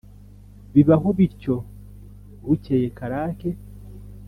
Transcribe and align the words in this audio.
Bibaho 0.73 1.07
bityo. 1.17 1.55
Bukeye 2.45 2.87
Karake 2.97 3.49